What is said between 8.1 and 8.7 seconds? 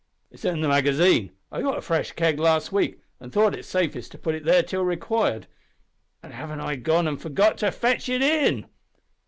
in!"